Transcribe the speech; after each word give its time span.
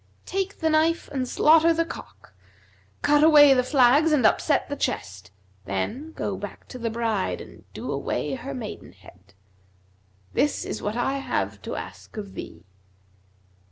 Take 0.25 0.57
the 0.61 0.69
knife 0.71 1.09
and 1.09 1.27
slaughter 1.27 1.73
the 1.75 1.85
cock; 1.85 2.33
cut 3.03 3.23
away 3.23 3.53
the 3.53 3.61
flags 3.61 4.11
and 4.11 4.25
upset 4.25 4.67
the 4.67 4.75
chest, 4.75 5.29
then 5.65 6.11
go 6.13 6.35
back 6.37 6.67
to 6.69 6.79
the 6.79 6.89
bride 6.89 7.39
and 7.39 7.71
do 7.75 7.91
away 7.91 8.33
her 8.33 8.55
maidenhead. 8.55 9.35
This 10.33 10.65
is 10.65 10.81
what 10.81 10.95
I 10.95 11.19
have 11.19 11.61
to 11.61 11.75
ask 11.75 12.17
of 12.17 12.33
thee.' 12.33 12.65